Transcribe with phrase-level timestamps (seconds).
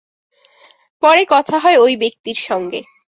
[1.03, 2.79] পরে কথা হয় ওই ব্যক্তির সঙ্গে।